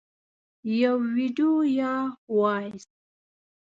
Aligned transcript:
-یو 0.81 0.95
ویډیو 1.15 1.53
یا 1.79 1.93
Voice 2.35 2.85
🎧 2.93 2.93